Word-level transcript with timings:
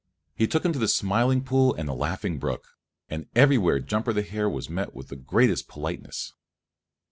He 0.33 0.47
took 0.47 0.65
him 0.65 0.73
to 0.73 0.79
the 0.79 0.87
Smiling 0.87 1.43
Pool 1.43 1.75
and 1.75 1.87
the 1.87 1.93
Laughing 1.93 2.39
Brook, 2.39 2.65
and 3.07 3.27
everywhere 3.35 3.77
Jumper 3.79 4.13
the 4.13 4.23
Hare 4.23 4.49
was 4.49 4.67
met 4.67 4.95
with 4.95 5.09
the 5.09 5.15
greatest 5.15 5.67
politeness. 5.67 6.33